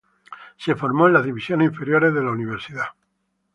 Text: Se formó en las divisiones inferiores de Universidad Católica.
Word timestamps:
Se 0.57 0.73
formó 0.73 1.05
en 1.05 1.13
las 1.13 1.23
divisiones 1.25 1.67
inferiores 1.69 2.11
de 2.11 2.21
Universidad 2.21 2.85
Católica. 2.85 2.97